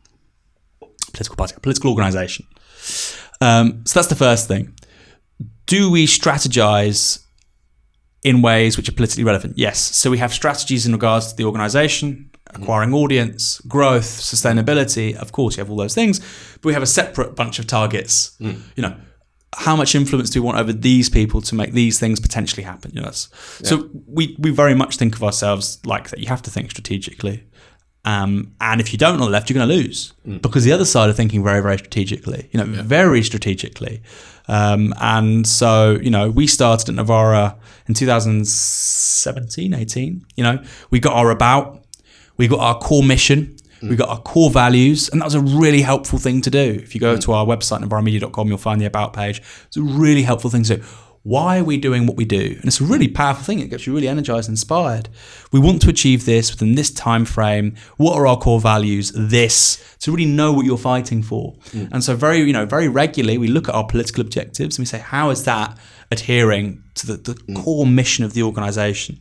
[1.14, 2.46] political party, a political organisation.
[3.40, 4.74] Um, so that's the first thing.
[5.68, 7.24] Do we strategize
[8.24, 9.58] in ways which are politically relevant?
[9.58, 9.80] Yes.
[9.80, 15.16] So we have strategies in regards to the organization, acquiring audience, growth, sustainability.
[15.16, 16.20] Of course, you have all those things,
[16.56, 18.36] but we have a separate bunch of targets.
[18.76, 18.96] You know,
[19.56, 22.92] how much influence do we want over these people to make these things potentially happen?
[22.94, 23.30] You know, that's,
[23.64, 26.20] so we we very much think of ourselves like that.
[26.20, 27.44] You have to think strategically.
[28.06, 30.86] Um, and if you don't on the left, you're going to lose because the other
[30.86, 32.50] side are thinking very, very strategically.
[32.52, 34.02] You know, very strategically.
[34.48, 37.58] Um, and so, you know, we started at Novara
[37.88, 40.26] in 2017, 18.
[40.36, 41.86] You know, we got our about,
[42.40, 45.82] we got our core mission, we got our core values, and that was a really
[45.82, 46.80] helpful thing to do.
[46.82, 49.42] If you go to our website, novaramedia.com, you'll find the about page.
[49.68, 50.84] It's a really helpful thing to do.
[51.24, 52.56] Why are we doing what we do?
[52.58, 53.60] And it's a really powerful thing.
[53.60, 55.10] It gets you really energized and inspired.
[55.52, 57.76] We want to achieve this within this time frame.
[57.98, 59.12] What are our core values?
[59.14, 61.56] This to really know what you're fighting for.
[61.72, 61.90] Mm.
[61.92, 64.88] And so very, you know, very regularly we look at our political objectives and we
[64.88, 65.78] say, how is that
[66.10, 67.64] adhering to the, the mm.
[67.64, 69.20] core mission of the organization?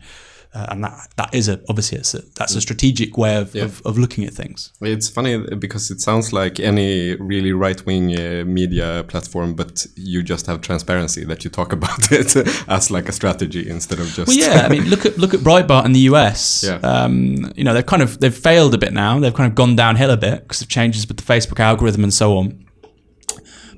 [0.54, 3.82] Uh, and that that is a obviously it's a, that's a strategic way of, of,
[3.84, 4.72] of looking at things.
[4.80, 10.46] It's funny because it sounds like any really right-wing uh, media platform, but you just
[10.46, 12.34] have transparency that you talk about it
[12.66, 14.28] as like a strategy instead of just.
[14.28, 14.62] Well, yeah.
[14.64, 16.64] I mean, look at look at Breitbart in the US.
[16.64, 16.76] Yeah.
[16.76, 19.20] Um, you know, they've kind of they've failed a bit now.
[19.20, 22.14] They've kind of gone downhill a bit because of changes with the Facebook algorithm and
[22.14, 22.67] so on.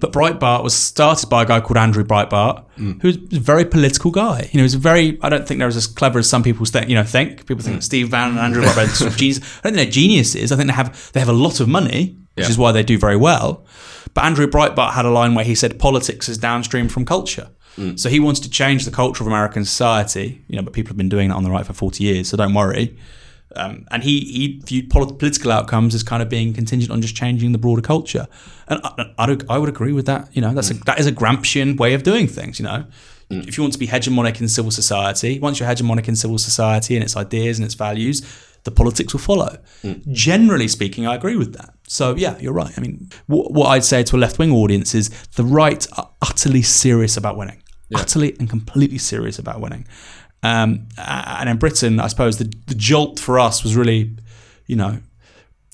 [0.01, 2.93] But Breitbart was started by a guy called Andrew Breitbart, hmm.
[3.01, 4.49] who's a very political guy.
[4.53, 5.19] You know, he's a very.
[5.23, 6.89] I don't think they're as clever as some people think.
[6.89, 9.39] You know, think people think that Steve Bannon and Andrew Breitbart are sort of genius.
[9.39, 10.53] I don't think they're geniuses.
[10.53, 12.51] I think they have they have a lot of money, which Yeah.
[12.51, 13.65] is why they do very well.
[14.15, 17.49] But Andrew Breitbart had a line where he said politics is downstream from culture.
[17.77, 17.97] Hmm.
[17.97, 20.45] So he wanted to change the culture of American society.
[20.49, 22.37] You know, but people have been doing that on the right for forty years, so
[22.37, 22.97] don't worry.
[23.57, 27.17] Um, and he, he viewed polit- political outcomes as kind of being contingent on just
[27.17, 28.29] changing the broader culture.
[28.69, 30.29] And I, I, I would agree with that.
[30.35, 30.85] You know, that's a, mm.
[30.85, 32.61] that is a Gramscian way of doing things.
[32.61, 32.85] You know,
[33.31, 33.49] mm.
[33.49, 36.95] if you want to be hegemonic in civil society, once you're hegemonic in civil society
[36.95, 38.23] and its ideas and its values,
[38.65, 39.59] the politics will follow.
[39.83, 40.07] Mm.
[40.13, 41.75] Generally speaking, I agree with that.
[41.89, 42.73] So yeah, you're right.
[42.77, 46.11] I mean, what, what I'd say to a left wing audience is the right are
[46.23, 47.63] utterly serious about winning,
[47.95, 49.87] utterly and completely serious about winning.
[50.43, 54.17] Um, and in Britain, I suppose the, the jolt for us was really,
[54.67, 55.01] you know,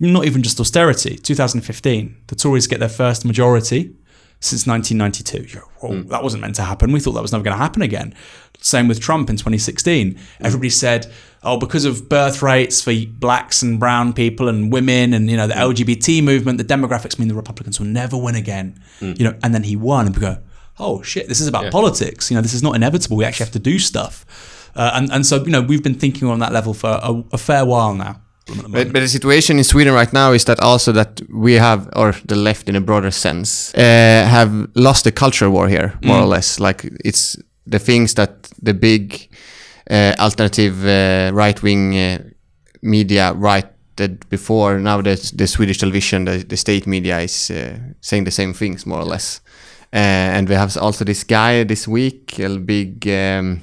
[0.01, 1.17] not even just austerity.
[1.17, 3.95] 2015, the Tories get their first majority
[4.41, 5.55] since 1992.
[5.55, 6.09] You're, Well, mm.
[6.09, 6.93] that wasn't meant to happen.
[6.93, 8.15] We thought that was never going to happen again.
[8.61, 10.15] Same with Trump in 2016.
[10.15, 10.19] Mm.
[10.41, 11.11] Everybody said,
[11.43, 15.47] oh, because of birth rates for blacks and brown people and women and, you know,
[15.47, 15.73] the mm.
[15.73, 18.83] LGBT movement, the demographics mean the Republicans will never win again.
[19.17, 20.39] You know, and then he won and we go,
[20.79, 22.31] oh shit, this is about politics.
[22.31, 23.17] You know, this is not inevitable.
[23.17, 24.27] We actually have to do stuff.
[24.77, 27.39] Uh, and, and so, you know, we've been thinking on that level for a, a
[27.39, 28.21] fair while now.
[28.69, 32.15] But, but the situation in Sweden right now is that also that we have, or
[32.27, 36.27] the left in a broader sense, uh, have lost the culture war here, more or
[36.27, 36.61] less.
[36.61, 37.37] Like it's
[37.67, 39.29] the things that the big
[39.91, 42.19] uh, alternative uh, right wing uh,
[42.83, 44.79] media writed before.
[44.79, 48.87] Now the, the Swedish television, the, the state media is uh, saying the same things,
[48.87, 49.41] more or less.
[49.93, 49.97] Uh,
[50.37, 53.09] and we have also this guy this week, a big.
[53.09, 53.63] Um,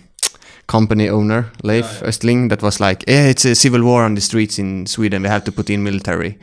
[0.67, 4.59] company owner Leif Östling that was like, yeah, it's a civil war on the streets
[4.59, 5.23] in Sweden.
[5.23, 6.37] We have to put in military.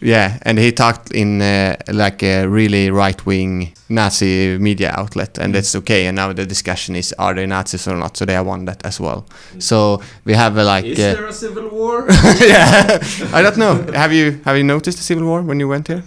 [0.00, 5.54] Yeah, and he talked in uh, like a really right wing Nazi media outlet, and
[5.54, 6.06] that's okay.
[6.06, 8.16] And now the discussion is, are they Nazis or not?
[8.16, 9.26] So they have won that as well.
[9.58, 10.86] So we have a like.
[10.86, 12.06] Is uh, there a civil war?
[12.40, 12.98] yeah,
[13.32, 13.92] I don't know.
[13.92, 16.02] Have you have you noticed the civil war when you went here?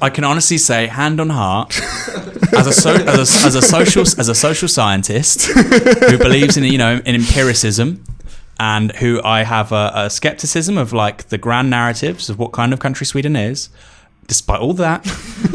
[0.00, 1.76] I can honestly say, hand on heart,
[2.56, 6.64] as a, so, as a as a social as a social scientist who believes in
[6.64, 8.04] you know in empiricism,
[8.62, 12.72] and who I have a, a skepticism of like the grand narratives of what kind
[12.72, 13.68] of country Sweden is.
[14.28, 15.00] Despite all that,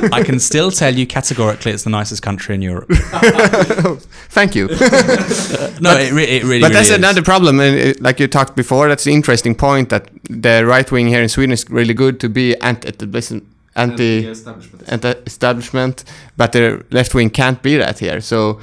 [0.12, 2.90] I can still tell you categorically it's the nicest country in Europe.
[4.38, 4.68] Thank you.
[5.80, 6.60] No, it, re- it really.
[6.60, 7.06] but that's really is.
[7.06, 10.92] another problem, and uh, like you talked before, that's the interesting point that the right
[10.92, 12.90] wing here in Sweden is really good to be anti
[13.76, 14.28] anti
[14.88, 16.04] anti-establishment,
[16.36, 18.22] but the left wing can't be that here.
[18.22, 18.60] So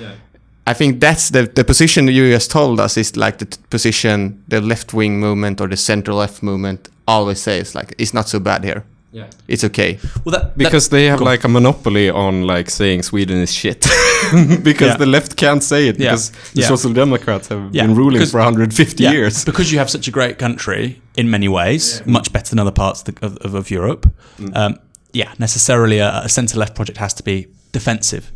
[0.67, 4.43] I think that's the the position you just told us is like the t- position
[4.49, 8.41] the left wing movement or the center left movement always says like it's not so
[8.41, 8.83] bad here.
[9.13, 9.27] Yeah.
[9.47, 9.99] It's okay.
[10.25, 13.81] Well, that, that- Because they have like a monopoly on like saying Sweden is shit.
[14.63, 14.97] because Yeah.
[14.99, 16.11] the left can't say it Yeah.
[16.11, 16.69] because the Yeah.
[16.69, 17.87] Social Democrats have Yeah.
[17.87, 19.45] been ruling for 150 Yeah, years.
[19.45, 23.03] because you have such a great country in many ways, much better than other parts
[23.09, 24.07] of, of, of, of Europe.
[24.55, 24.79] Um,
[25.13, 28.33] yeah, necessarily a, a centre left project has to be defensive.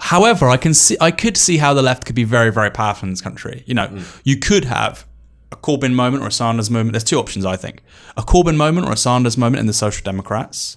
[0.00, 3.06] However, I can see I could see how the left could be very very powerful
[3.06, 3.62] in this country.
[3.66, 4.20] You know, mm.
[4.24, 5.06] you could have
[5.52, 6.92] a Corbyn moment or a Sanders moment.
[6.92, 7.84] There's two options, I think:
[8.16, 10.76] a Corbyn moment or a Sanders moment in the Social Democrats,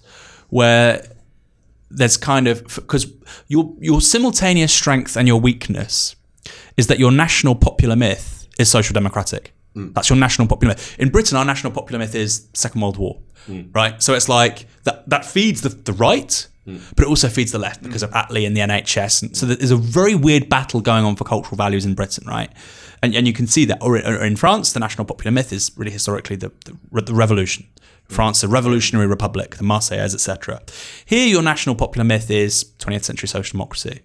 [0.49, 1.03] where
[1.89, 3.11] there's kind of because
[3.47, 6.15] your your simultaneous strength and your weakness
[6.77, 9.53] is that your national popular myth is social democratic.
[9.75, 9.93] Mm.
[9.93, 10.95] That's your national popular myth.
[10.99, 13.73] In Britain, our national popular myth is Second World War, mm.
[13.73, 14.01] right?
[14.01, 17.83] So it's like that that feeds the, the right, but it also feeds the left
[17.83, 19.21] because of Attlee and the NHS.
[19.21, 22.51] And so there's a very weird battle going on for cultural values in Britain, right?
[23.03, 23.77] And, and you can see that.
[23.81, 27.67] Or, in France, the national popular myth is really historically the, the, the revolution.
[28.05, 30.61] France, the revolutionary republic, the Marseillaise, etc.
[31.05, 34.01] Here, your national popular myth is 20th century social democracy,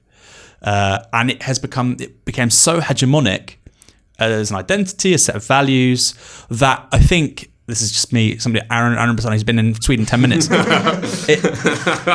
[0.63, 3.57] uh, and it has become it became so hegemonic
[4.19, 6.15] as an identity, a set of values
[6.51, 10.07] that I think this is just me, somebody Aaron Aaron Bastani who's been in Sweden
[10.07, 10.49] ten minutes.
[10.51, 11.41] it,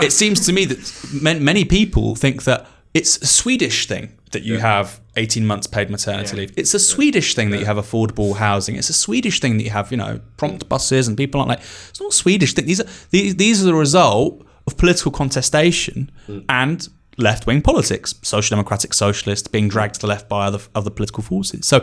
[0.03, 4.43] it seems to me that ma- many people think that it's a Swedish thing that
[4.43, 6.53] you have 18 months paid maternity leave.
[6.57, 8.75] It's a Swedish thing that you have affordable housing.
[8.75, 11.59] It's a Swedish thing that you have, you know, prompt buses and people aren't like.
[11.59, 12.65] It's not a Swedish thing.
[12.65, 16.43] These are these, these are the result of political contestation mm.
[16.49, 20.89] and left wing politics, social democratic socialist being dragged to the left by other other
[20.89, 21.65] political forces.
[21.65, 21.79] So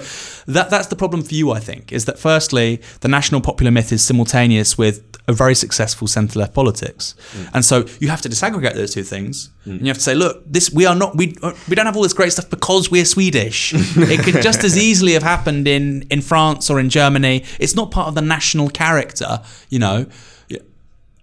[0.46, 3.92] that that's the problem for you, I think, is that firstly, the national popular myth
[3.92, 7.14] is simultaneous with a very successful centre left politics.
[7.32, 7.50] Mm.
[7.54, 9.50] And so you have to disaggregate those two things.
[9.66, 9.70] Mm.
[9.70, 11.96] And you have to say, look, this we are not we uh, we don't have
[11.96, 13.72] all this great stuff because we're Swedish.
[13.96, 17.44] it could just as easily have happened in in France or in Germany.
[17.58, 20.06] It's not part of the national character, you know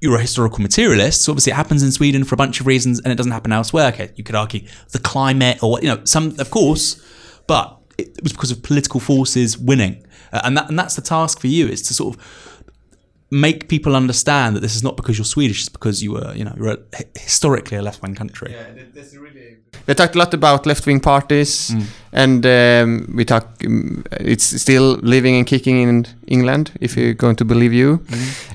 [0.02, 1.24] you're a historical materialist.
[1.24, 3.52] So obviously, it happens in Sweden for a bunch of reasons, and it doesn't happen
[3.52, 3.88] elsewhere.
[3.88, 7.04] Okay, you could argue the climate, or what you know, some of course,
[7.48, 11.40] but it was because of political forces winning, uh, and that and that's the task
[11.40, 12.49] for you is to sort of
[13.32, 16.44] make people understand that this is not because you're Swedish, it's because you were, you
[16.44, 16.78] know, you're a,
[17.20, 18.52] historically a left wing country.
[18.52, 19.58] Yeah, that's really.
[19.88, 21.74] We talked a lot about left-wing parties,
[22.12, 23.48] and um, we talk.
[23.66, 28.00] Um, it's still living and kicking in England, if you're going to believe you.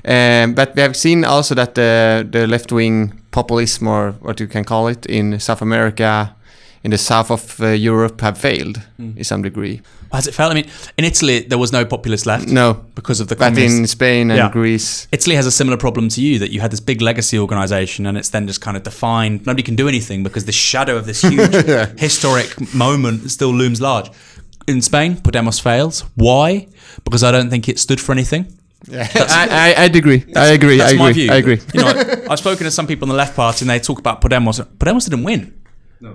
[0.05, 4.63] Um, but we have seen also that the the left-wing populism, or what you can
[4.63, 6.35] call it, in South America,
[6.85, 9.81] in the south of uh, Europe, have failed in some degree.
[10.13, 10.51] Has it failed?
[10.51, 13.77] I mean, in Italy, there was no populist left No, because of the but communist-
[13.79, 14.51] in Spain and Yeah.
[14.51, 18.05] Greece, Italy has a similar problem to you that you had this big legacy organization
[18.05, 19.45] and it's then just kind of defined.
[19.45, 21.51] Nobody can do anything because the shadow of this huge
[21.99, 24.09] historic moment still looms large.
[24.67, 26.03] In Spain, Podemos fails.
[26.15, 26.67] Why?
[27.03, 28.45] Because I don't think it stood for anything.
[28.93, 30.23] I, I, I'd agree.
[30.35, 30.77] I agree.
[30.77, 31.23] That's I my agree.
[31.23, 31.33] view.
[31.33, 31.59] I agree.
[31.73, 34.21] You know, I've spoken to some people in the left party and they talk about
[34.21, 34.59] Podemos.
[34.77, 35.53] Podemos didn't win.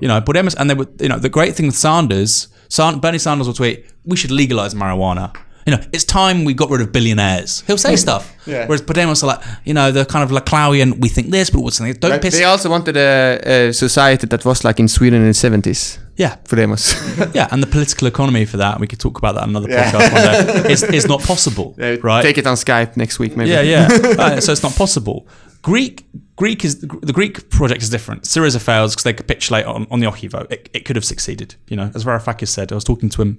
[0.00, 3.18] You know, Podemos, and they were, you know, the great thing with Sanders, San, Bernie
[3.18, 5.34] Sanders will tweet, we should legalize marijuana.
[5.66, 7.62] You know, it's time we got rid of billionaires.
[7.66, 8.32] He'll say stuff.
[8.46, 8.66] Yeah.
[8.66, 11.76] Whereas Podemos are like, you know, the kind of Laclauian, we think this, but what's
[11.76, 12.38] something, don't But piss.
[12.38, 15.98] they also wanted a, a society that was like in Sweden in the 70s.
[16.16, 16.36] yeah.
[16.44, 16.94] Podemos.
[17.34, 17.46] Yeah.
[17.52, 19.90] And the political economy for that, we could talk about that in another Yeah.
[19.92, 20.12] podcast
[20.54, 21.74] one day, is, is not possible.
[21.80, 22.22] Uh, right?
[22.22, 23.50] Take it on Skype next week, maybe.
[23.50, 23.88] Yeah, yeah.
[24.18, 25.26] Uh, so it's not possible.
[25.62, 28.22] Greek, Greek is the Greek project is different.
[28.22, 30.50] Syriza fails because they capitulate on, on the Oxi vote.
[30.50, 31.56] It, it could have succeeded.
[31.68, 33.38] You know, as Varoufakis said, I was talking to him.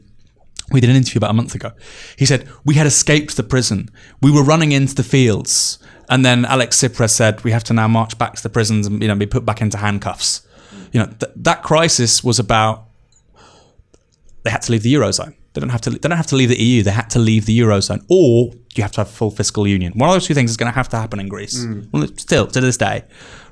[0.72, 1.72] We did an interview about a month ago.
[2.18, 3.90] He said we had escaped the prison.
[4.22, 5.80] We were running into the fields,
[6.10, 9.02] and then Alex Tsipras said we have to now march back to the prisons and
[9.02, 10.46] you know be put back into handcuffs.
[10.92, 12.86] You know th- that crisis was about
[14.44, 15.36] they had to leave the eurozone.
[15.54, 15.90] They don't have to.
[15.90, 16.82] They don't have to leave the EU.
[16.84, 19.94] They had to leave the eurozone, or you have to have full fiscal union.
[19.96, 21.60] One of those two things is going to have to happen in Greece.
[21.60, 21.90] Mm.
[21.92, 23.04] Well, still to this day,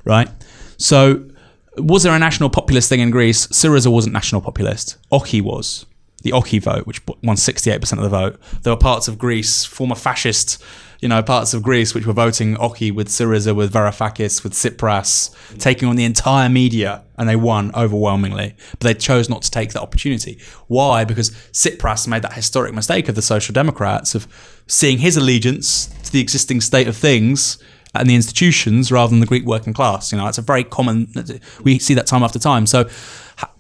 [0.06, 0.30] right?
[0.78, 1.30] So,
[1.78, 3.48] was there a national populist thing in Greece?
[3.48, 4.98] Syriza wasn't national populist.
[5.12, 5.86] Oxi was.
[6.22, 8.40] The Oxi vote, which won 68% of the vote.
[8.64, 10.62] There were parts of Greece, former fascist,
[11.00, 15.34] you know, parts of Greece which were voting Oxi with Syriza, with Varoufakis, with Tsipras,
[15.58, 18.56] taking on the entire media, and they won overwhelmingly.
[18.72, 20.40] But they chose not to take that opportunity.
[20.68, 21.06] Why?
[21.06, 24.28] Because Tsipras made that historic mistake of the Social Democrats of
[24.68, 27.64] seeing his allegiance to the existing state of things
[27.96, 30.12] and the institutions rather than the Greek working class.
[30.12, 31.12] You know, it's a very common.
[31.64, 32.68] We see that time after time.
[32.68, 32.90] So,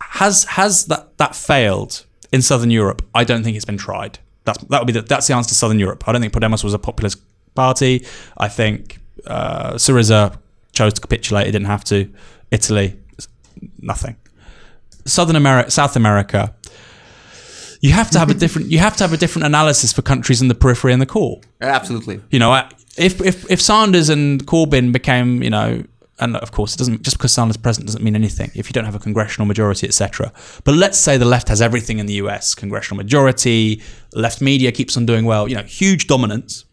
[0.01, 3.01] has has that that failed in Southern Europe?
[3.13, 4.19] I don't think it's been tried.
[4.45, 6.07] That's that would be the, that's the answer to Southern Europe.
[6.07, 7.19] I don't think Podemos was a populist
[7.55, 8.05] party.
[8.37, 10.37] I think uh, Syriza
[10.71, 11.47] chose to capitulate.
[11.47, 12.11] It didn't have to.
[12.51, 12.99] Italy,
[13.79, 14.15] nothing.
[15.05, 16.53] Southern America, South America.
[17.81, 18.71] You have to have a different.
[18.71, 21.41] You have to have a different analysis for countries in the periphery and the core
[21.61, 22.21] Absolutely.
[22.31, 22.53] you know,
[22.97, 25.83] if if if Sanders and Corbyn became, you know,
[26.19, 28.73] and of course, it doesn't just because Sanders is president doesn't mean anything if you
[28.73, 30.31] don't have a congressional majority, etc.
[30.63, 32.55] But let's say the left has everything in the U.S.
[32.55, 33.81] congressional majority,
[34.13, 36.65] left media keeps on doing well, you know, huge dominance.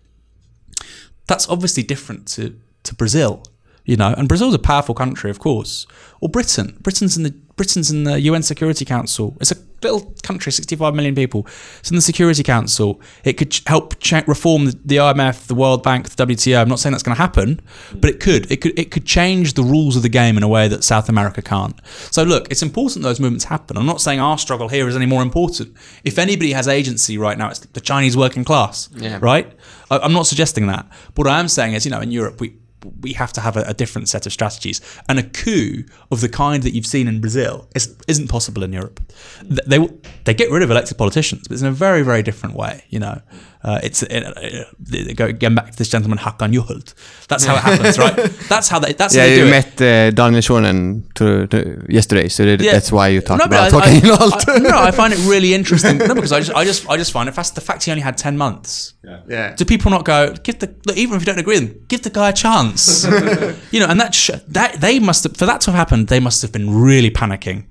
[1.27, 3.43] That's obviously different to to Brazil,
[3.85, 5.87] you know, and Brazil's a powerful country, of course,
[6.21, 6.79] or Britain.
[6.83, 9.37] Britain's in the Britain's in the UN Security Council.
[9.41, 11.47] It's a little country, 65 million people.
[11.79, 13.01] It's in the Security Council.
[13.25, 16.61] It could ch- help cha- reform the, the IMF, the World Bank, the WTO.
[16.63, 17.61] I'm not saying that's going to happen,
[17.95, 18.51] but it could.
[18.51, 18.79] It could.
[18.79, 21.79] It could change the rules of the game in a way that South America can't.
[22.11, 23.77] So look, it's important those movements happen.
[23.77, 25.77] I'm not saying our struggle here is any more important.
[26.05, 28.89] If anybody has agency right now, it's the Chinese working class.
[28.97, 29.19] Yeah.
[29.21, 29.53] Right.
[29.91, 30.87] I, I'm not suggesting that.
[31.15, 32.57] But what I am saying is, you know, in Europe we
[33.01, 34.81] we have to have a, a different set of strategies.
[35.09, 38.73] And a coup of the kind that you've seen in Brazil is, isn't possible in
[38.73, 39.01] Europe.
[39.41, 39.79] Th- They
[40.25, 42.85] they get rid of elected politicians, but it's in a very very different way.
[42.91, 43.21] You know,
[43.67, 46.95] uh, it's it, it, they go back to this gentleman Håkan Juholt.
[47.29, 48.15] That's how it happens, right?
[48.49, 48.93] That's how they.
[48.93, 49.51] That's Yeah, how they you do it.
[49.51, 52.57] met uh, Daniel Suhonen to, to yesterday, so Yeah.
[52.73, 54.49] that's why you talk No, about I- talking I, Juholt.
[54.49, 55.99] I- no, I find it really interesting.
[55.99, 57.55] No, because I just, I just, I just find it fast.
[57.57, 58.95] The fact he only had ten months.
[59.29, 59.55] yeah.
[59.57, 62.03] Do people not go give the look, even if you don't agree with them, give
[62.03, 63.05] the guy a chance?
[63.73, 66.21] you know, and that sh- that they must have for that to have happened, they
[66.21, 67.65] must have been really panicking.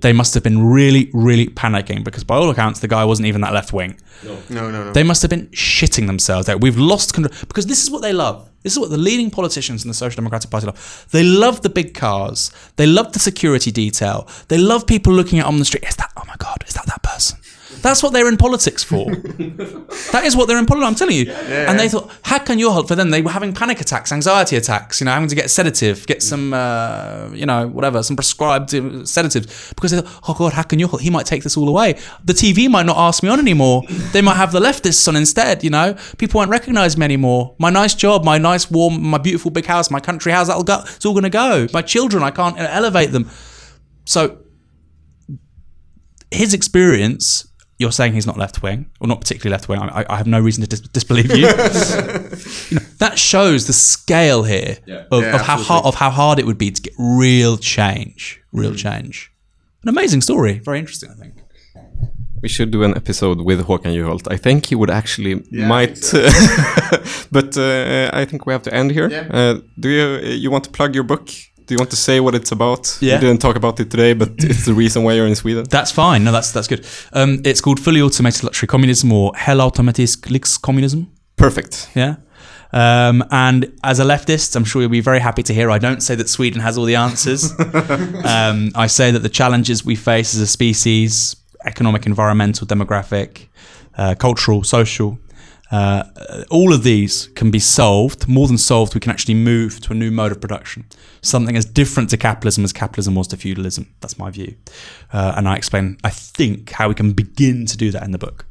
[0.00, 3.40] They must have been really, really panicking because by all accounts, the guy wasn't even
[3.42, 3.98] that left wing.
[4.24, 4.84] No, no, no.
[4.84, 4.92] no.
[4.92, 6.46] They must have been shitting themselves.
[6.46, 8.48] That we've lost control because this is what they love.
[8.62, 11.06] This is what the leading politicians in the Social Democratic Party love.
[11.12, 12.50] They love the big cars.
[12.76, 14.28] They love the security detail.
[14.48, 15.84] They love people looking at on the street.
[15.84, 16.10] Is that?
[16.16, 16.64] Oh my God!
[16.66, 17.37] Is that that person?
[17.82, 19.04] That's what they're in politics for.
[20.12, 20.88] that is what they're in politics.
[20.88, 21.32] I'm telling you.
[21.32, 22.88] and they thought, how can you help?
[22.88, 25.00] For them, they were having panic attacks, anxiety attacks.
[25.00, 29.04] You know, having to get sedative, get some, uh, you know, whatever, some prescribed uh,
[29.04, 31.00] sedatives because they thought, oh god, how can you help?
[31.00, 31.98] He might take this all away.
[32.24, 33.82] The TV might not ask me on anymore.
[34.12, 35.64] they might have the leftists on instead.
[35.64, 37.54] You know, people won't recognise me anymore.
[37.58, 40.80] My nice job, my nice warm, my beautiful big house, my country house, that'll go.
[40.84, 41.66] It's all going to go.
[41.72, 43.30] My children, I can't elevate them.
[44.04, 44.38] So
[46.30, 47.47] his experience,
[47.78, 49.80] you're saying he's not left wing, or not particularly left wing.
[49.80, 51.36] I, I have no reason to dis- disbelieve you.
[52.70, 54.78] you know, that shows the scale here
[55.10, 58.40] of, Yeah, of how hard of how hard it would be to get real change,
[58.52, 59.32] real change.
[59.84, 61.10] An amazing story, very interesting.
[61.10, 61.34] I think.
[62.42, 64.30] We should do an episode with Håkan Juholt.
[64.30, 65.98] I think he would actually Yeah, I might,
[67.32, 69.08] but uh, I think we have to end here.
[69.10, 69.26] Yeah.
[69.30, 70.04] Uh, do you
[70.44, 71.28] you want to plug your book?
[71.68, 72.96] Do you want to say what it's about?
[73.02, 73.16] Yeah.
[73.16, 75.64] We didn't talk about it today, but it's the reason why you're in Sweden.
[75.70, 76.24] That's fine.
[76.24, 76.86] No, that's that's good.
[77.12, 81.12] Um, it's called fully automated luxury communism or Helautomatisk communism.
[81.36, 81.90] Perfect.
[81.94, 82.16] Yeah.
[82.72, 86.02] Um, and as a leftist, I'm sure you'll be very happy to hear I don't
[86.02, 87.52] say that Sweden has all the answers.
[88.24, 93.48] um, I say that the challenges we face as a species economic, environmental, demographic,
[93.98, 95.18] uh, cultural, social
[95.70, 96.04] uh,
[96.50, 99.94] all of these can be solved, more than solved, we can actually move to a
[99.94, 100.86] new mode of production.
[101.20, 103.94] Something as different to capitalism as capitalism was to feudalism.
[104.00, 104.56] That's my view.
[105.12, 108.18] Uh, and I explain, I think, how we can begin to do that in the
[108.18, 108.46] book.